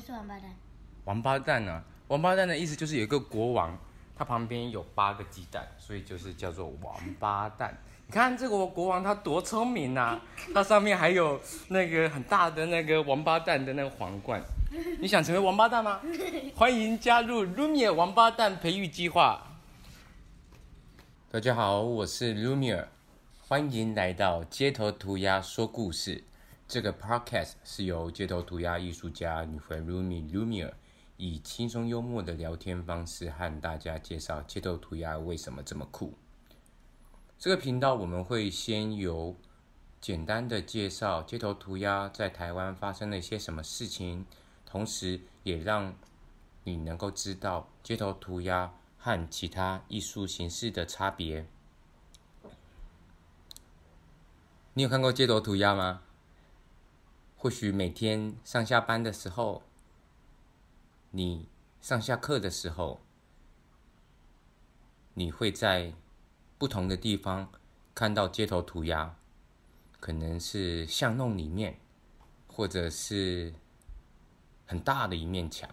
[0.00, 0.50] 是王八蛋？
[1.04, 3.76] 王八蛋呢、王八蛋的意思就是有一个国王，
[4.16, 7.76] 他旁边有八个鸡蛋，所以就是叫做王八蛋。
[8.06, 10.20] 你看这个国王他多聪明呐、
[10.54, 14.40] 他上面还有那个很大的那个王八蛋的那个皇冠。
[15.00, 16.00] 你想成为王八蛋吗？
[16.56, 19.58] 欢迎加入 Lumia 王八蛋培育计划。
[21.30, 22.86] 大家好，我是 Lumia，
[23.48, 26.24] 欢迎来到街头涂鸦说故事。
[26.72, 30.72] 这个 podcast 是由街头涂鸦艺术家女魂 Lumi Lumia
[31.18, 36.14] 以轻松幽默的聊天方式和大家介绍街头涂鸦为什么这么酷。
[37.38, 39.36] 这个频道我们会先由
[40.00, 44.24] 简单的介绍街头涂鸦在台湾发生了一些什么事情，
[44.64, 45.94] 同时也让
[46.64, 51.44] 你能够知道街头涂鸦和其他艺术形式的差别。
[54.72, 56.00] 你有看过街头涂鸦吗？
[57.42, 59.64] 或许每天上下班的时候，
[61.10, 61.48] 你
[61.80, 63.00] 上下课的时候，
[65.14, 65.92] 你会在
[66.56, 67.50] 不同的地方
[67.96, 69.16] 看到街头涂鸦，
[69.98, 71.80] 可能是巷弄里面，
[72.46, 73.52] 或者是
[74.64, 75.68] 很大的一面墙。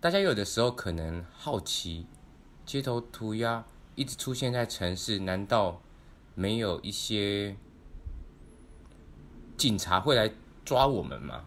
[0.00, 2.06] 大家有的时候可能好奇，
[2.64, 5.82] 街头涂鸦一直出现在城市，难道
[6.34, 7.58] 没有一些
[9.58, 10.30] 警察会来
[10.64, 11.44] 抓我们吗？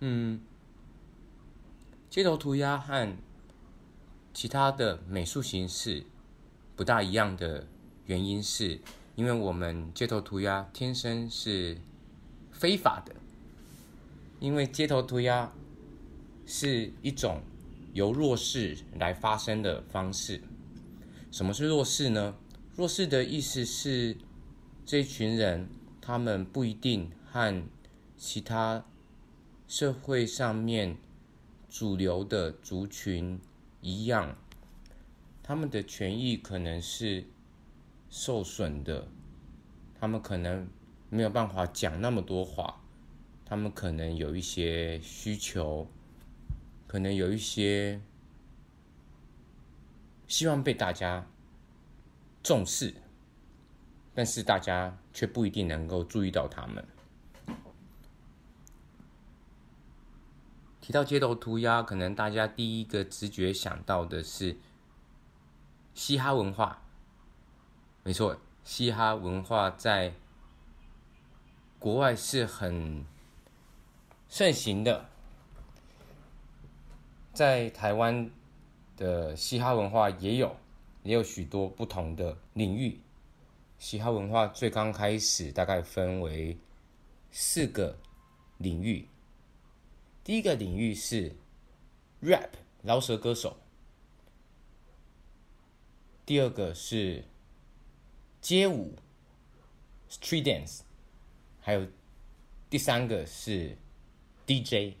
[0.00, 0.40] 嗯，
[2.10, 3.16] 街头涂鸦和
[4.34, 6.04] 其他的美术形式
[6.76, 7.66] 不大一样的
[8.04, 8.78] 原因是，
[9.16, 11.78] 因为我们街头涂鸦天生是
[12.52, 13.16] 非法的，
[14.38, 15.50] 因为街头涂鸦
[16.46, 17.40] 是一种
[17.94, 20.40] 由弱势来发生的方式。
[21.30, 22.34] 什么是弱势呢？
[22.76, 24.16] 弱势的意思是
[24.86, 25.68] 这群人，
[26.08, 27.62] 他们不一定和
[28.16, 28.82] 其他
[29.66, 30.96] 社会上面
[31.68, 33.38] 主流的族群
[33.82, 34.34] 一样，
[35.42, 37.26] 他们的权益可能是
[38.08, 39.06] 受损的，
[40.00, 40.66] 他们可能
[41.10, 42.80] 没有办法讲那么多话，
[43.44, 45.86] 他们可能有一些需求，
[46.86, 48.00] 可能有一些
[50.26, 51.26] 希望被大家
[52.42, 52.94] 重视，
[54.18, 56.84] 但是大家却不一定能够注意到他们。
[60.80, 64.56] 提到街头涂鸦，可能大家第一个直觉想到的是
[65.94, 66.82] 嘻哈文化。
[68.02, 70.12] 没错，嘻哈文化在
[71.78, 73.06] 国外是很
[74.28, 75.08] 盛行的，
[77.32, 78.28] 在台湾
[78.96, 80.56] 的嘻哈文化也有，
[81.04, 82.98] 也有许多不同的领域。
[83.78, 86.58] 嘻哈文化最刚开始大概分为
[87.30, 87.96] 四个
[88.58, 89.08] 领域。
[90.24, 91.36] 第一个领域是
[92.20, 92.50] rap
[92.82, 93.56] 饶舌歌手，
[96.26, 97.24] 第二个是
[98.40, 98.96] 街舞
[100.10, 100.80] street dance，
[101.60, 101.86] 还有
[102.68, 103.76] 第三个是
[104.46, 104.96] DJ，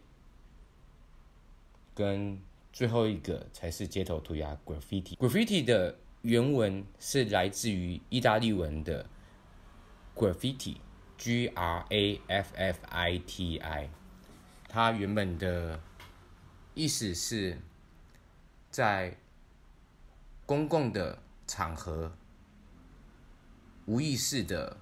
[1.94, 2.40] 跟
[2.72, 5.16] 最后一个才是街头涂鸦 graffiti。
[5.16, 9.08] graffiti 的原文是来自于意大利文的
[10.16, 13.88] graffiti，G R A F F I T I。
[14.68, 15.80] 它原本的
[16.74, 17.58] 意思是，
[18.70, 19.16] 在
[20.44, 22.12] 公共的场合
[23.86, 24.76] 无意识的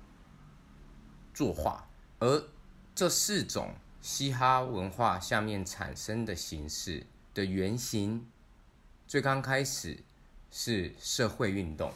[1.32, 1.86] 作画，
[2.18, 2.48] 而
[2.94, 8.26] 这四种嘻哈文化下面产生的形式的原型，
[9.06, 10.02] 最刚开始
[10.50, 11.92] 是社会运动。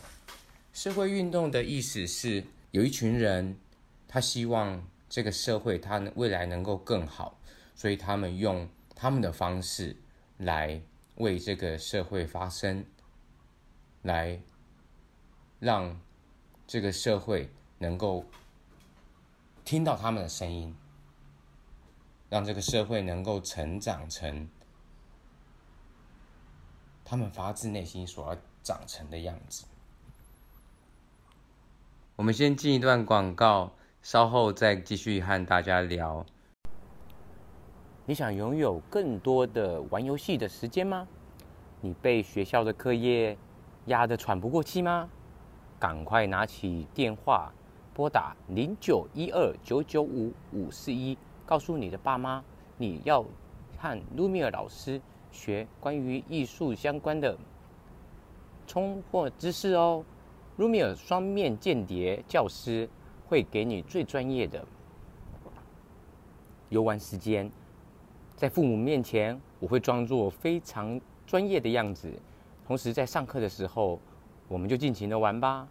[0.73, 3.57] 社会运动的意思是，有一群人，
[4.07, 7.39] 他希望这个社会他未来能够更好。
[7.75, 9.97] 所以他们用他们的方式
[10.37, 10.83] 来
[11.17, 12.85] 为这个社会发声，
[14.03, 14.39] 来
[15.59, 15.99] 让
[16.67, 18.27] 这个社会能够
[19.65, 20.77] 听到他们的声音，
[22.29, 24.47] 让这个社会能够成长成
[27.11, 29.67] 他们发自内心所要长成的样子。
[32.15, 36.25] 我们先进一段广告，稍后再继续和大家聊。
[38.07, 41.09] 你想拥有更多的玩游戏的时间吗？
[41.81, 43.37] 你被学校的课业
[43.87, 45.11] 压得喘不过气吗？
[45.81, 47.53] 赶快拿起电话，
[47.93, 52.45] 拨打零九一二九九五五四一，告诉你的爸妈，
[52.77, 53.25] 你要
[53.79, 57.37] 和卢米尔老师学关于艺术相关的
[58.67, 60.05] 冲破知识哦。
[60.57, 62.89] 卢米尔双面间谍教师
[63.27, 64.63] 会给你最专业的
[66.69, 67.51] 游玩时间，
[68.37, 72.13] 在父母面前，我会装作非常专业的样子。
[72.67, 73.99] 同时，在上课的时候，
[74.49, 75.67] 我们就尽情的玩吧。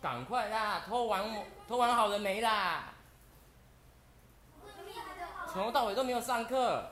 [0.00, 1.22] 赶快啦，偷玩
[1.68, 2.92] 偷玩好了没啦？
[5.52, 6.82] 从头到尾都没有上课，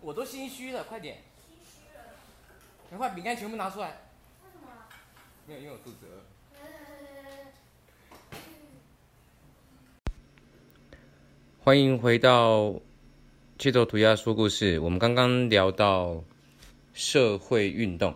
[0.00, 1.16] 我都心虚了，快点！
[1.48, 2.04] 心虚了。
[2.90, 3.88] 赶快饼干全部拿出来。
[4.44, 4.68] 为什么？
[5.46, 6.22] 没有，因为我肚子饿。
[11.62, 12.74] 欢迎回到
[13.58, 14.78] 街头涂鸦说故事。
[14.78, 16.22] 我们刚刚聊到
[16.94, 18.14] 社会运动，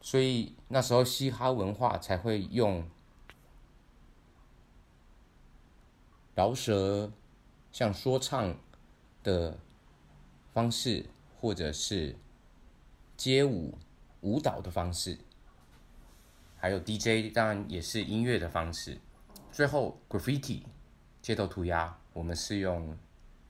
[0.00, 2.88] 所以那时候嘻哈文化才会用
[6.36, 7.10] 饶舌、
[7.72, 8.54] 像说唱
[9.28, 9.58] 的
[10.54, 11.04] 方式，
[11.38, 12.16] 或者是
[13.14, 13.76] 街舞
[14.22, 15.18] 舞蹈的方式，
[16.56, 18.98] 还有 DJ，当然也是音乐的方式。
[19.52, 20.62] 最后，graffiti
[21.20, 22.96] 街头涂鸦，我们是用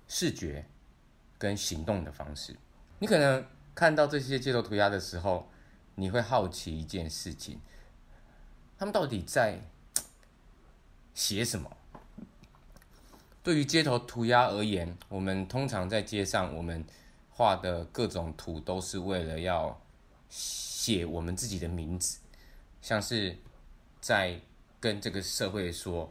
[0.09, 0.67] 视觉
[1.39, 2.57] 跟行动的方式。
[2.99, 5.49] 你可能看到这些街头涂鸦的时候，
[5.95, 7.61] 你会好奇一件事情：
[8.77, 9.61] 他们到底在
[11.15, 11.77] 写什么？
[13.43, 16.85] 对于街头涂鸦而言，我们通常在街上，我们
[17.31, 19.81] 画的各种图都是为了要
[20.29, 22.19] 写我们自己的名字，
[22.83, 23.37] 像是
[24.01, 24.41] 在。
[24.81, 26.09] 跟这个社会说，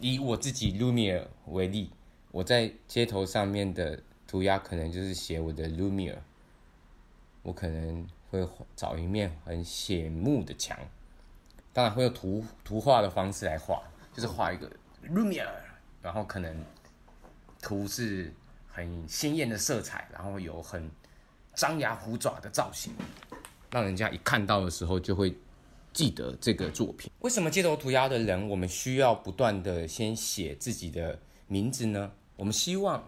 [0.00, 1.90] 以我自己 Lumiere 为例，
[2.30, 6.16] 我在街头上面的涂鸦可能就是写我的 Lumiere，
[7.42, 10.78] 我可能会找一面很显目的墙，
[11.74, 13.82] 当然会用图图画的方式来画，
[14.14, 14.66] 就是画一个
[15.06, 15.52] Lumiere，
[16.02, 16.64] 然后可能
[17.60, 18.32] 图是
[18.66, 20.90] 很鲜艳的色彩，然后有很
[21.54, 22.92] 张牙舞爪的造型，
[23.70, 25.36] 让人家一看到的时候就会。
[25.90, 27.10] 记得这个作品。
[27.20, 31.18] 为什么街头涂鸦的人，我们需要不断的先写自己的
[31.48, 32.12] 名字呢？
[32.36, 33.02] 我们希望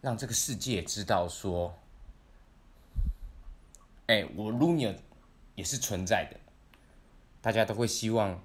[0.00, 1.72] 让这个世界知道说，
[4.06, 4.96] 哎，我 Lumia
[5.54, 6.40] 也是存在的。
[7.40, 8.42] 大家都会希望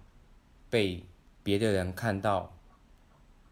[0.70, 1.04] 被
[1.42, 2.54] 别的人看到，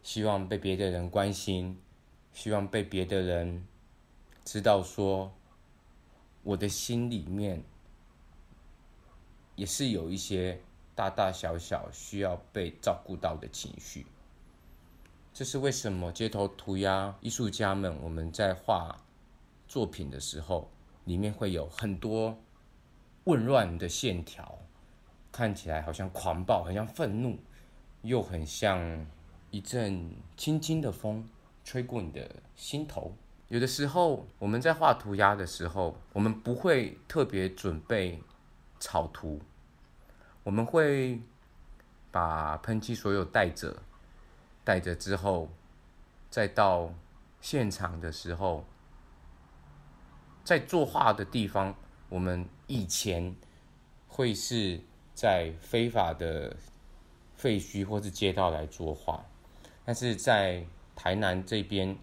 [0.06, 1.76] 希望被别的人关心，
[2.32, 3.66] 希望被别的人
[4.44, 5.32] 知道说，
[6.44, 7.60] 我的心里面。
[9.56, 10.60] 也是有一些
[10.94, 14.06] 大大小小需要被照顾到的情绪。
[15.32, 18.94] 这是为什么街头涂鸦艺术家们我们在画
[19.66, 20.70] 作品的时候，
[21.04, 22.38] 里面会有很多
[23.24, 24.58] 混乱的线条，
[25.32, 27.38] 看起来好像狂暴，很像愤怒，
[28.02, 29.06] 又很像
[29.50, 31.28] 一阵轻轻的风
[31.64, 33.14] 吹过你的心头。
[33.48, 38.22] 有的时候我们在画涂鸦的时候，我们不会特别准备。
[38.78, 39.40] 草图，
[40.42, 41.18] 我们会
[42.10, 43.82] 把喷漆所有带着，
[44.62, 45.48] 带着之后，
[46.30, 46.92] 再到
[47.40, 48.66] 现场的时候，
[50.44, 51.74] 在作画的地方，
[52.10, 53.34] 我们以前
[54.06, 54.78] 会是
[55.14, 56.54] 在非法的
[57.34, 59.24] 废墟或是街道来作画，
[59.86, 61.96] 但是在台南这边，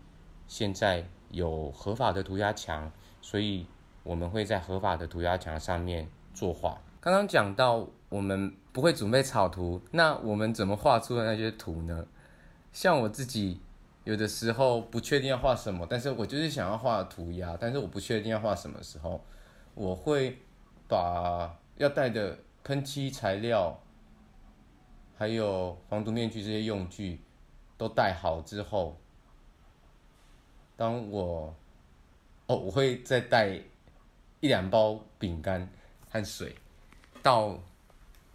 [0.48, 2.92] 现在有合法的涂鸦墙，
[3.22, 3.68] 所以
[4.02, 6.10] 我们会在合法的涂鸦墙上面。
[6.34, 12.08] 作画，刚刚讲到我们不会准备草图，那我们怎么画出的那些图呢？
[12.72, 13.62] 像我自己
[14.04, 19.24] 有的时候不确定要画什么，但是我就是想要画涂鸦，但是我不确定要画什么时候，
[19.76, 20.40] 我会
[20.88, 23.80] 把要带的喷漆材料，
[25.16, 27.22] 还有防毒面具这些用具
[27.78, 28.98] 都带好之后，
[30.76, 31.56] 当我
[32.48, 33.60] 哦，我会再带
[34.40, 35.70] 一两包饼干。
[36.10, 36.56] 和水
[37.24, 37.60] 到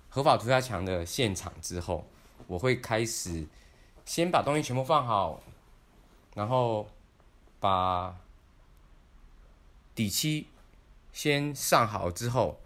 [0.09, 2.05] 合法涂鸦墙的现场之后，
[2.49, 3.47] 我会开始
[4.05, 5.41] 先把东西全部放好，
[6.35, 6.89] 然后
[7.61, 8.19] 把
[9.95, 10.49] 底漆
[11.13, 12.59] 先上好之后，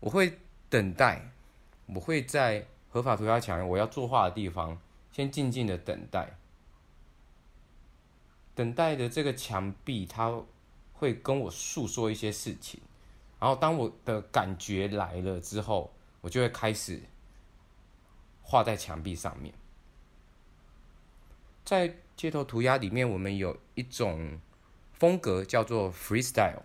[0.00, 1.30] 我会等待，
[1.86, 4.76] 我会在合法涂鸦墙我要作画的地方
[5.18, 6.38] 先静静的等待，
[8.54, 10.40] 等待的这个墙壁，它
[10.92, 12.80] 会跟我诉说一些事情。
[13.40, 17.02] 然后，当我的感觉来了之后，我就会开始
[18.42, 19.52] 画在墙壁上面。
[21.64, 24.38] 在街头涂鸦里面，我们有一种
[24.92, 26.62] 风格叫做 freestyle。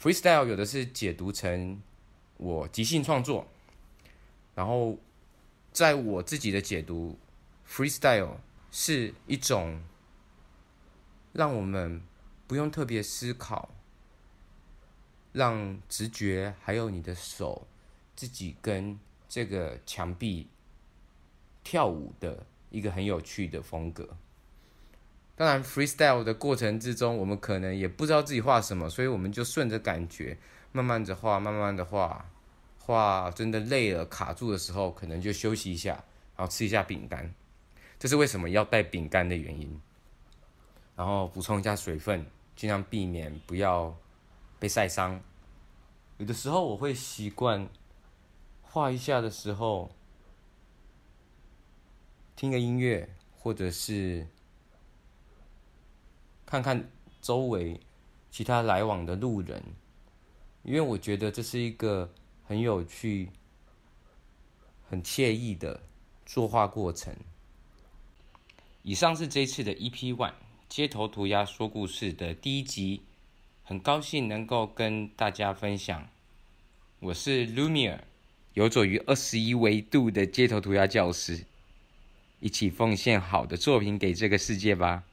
[0.00, 1.80] freestyle 有的是解读成
[2.38, 3.46] 我即兴创作，
[4.56, 4.98] 然后
[5.72, 7.18] 在我自己的解读
[7.68, 8.36] ，freestyle
[8.70, 9.82] 是一种
[11.32, 12.02] 让我们
[12.46, 13.74] 不用特别思考。
[15.32, 17.64] 让直觉还有你的手
[18.16, 18.98] 自己跟
[19.28, 20.48] 这个墙壁
[21.62, 24.08] 跳舞的一个很有趣的风格。
[25.36, 30.36] 当然，freestyle 的过程之中，我们可能也不知道自己画什么，所以我们就顺着感觉，
[30.72, 32.28] 慢慢的画，慢慢的画，
[32.80, 35.92] 画真的累了、卡住的时候，可能就休息一下，
[36.36, 37.32] 然后吃一下饼干。
[37.98, 39.80] 这是为什么要带饼干的原因。
[40.96, 43.96] 然后补充一下水分，尽量避免不要
[44.58, 45.22] 被晒伤。
[46.18, 47.68] 有的时候我会习惯
[48.60, 49.90] 画一下的时候
[52.36, 53.08] 听个音乐，
[53.38, 54.26] 或者是
[56.44, 56.90] 看看
[57.22, 57.80] 周围
[58.30, 59.62] 其他来往的路人，
[60.62, 62.12] 因为我觉得这是一个
[62.50, 63.28] 很有趣、
[64.88, 65.80] 很惬意的
[66.26, 67.14] 作画过程。
[68.82, 70.34] 以上是这次的 EP One
[70.68, 73.02] 街头涂鸦说故事的第一集，
[73.62, 76.08] 很高兴能够跟大家分享。
[76.98, 78.00] 我是 Lumiere，
[78.54, 81.44] 游走于二十一维度的街头涂鸦教师，
[82.40, 85.04] 一起奉献好的作品给这个世界吧。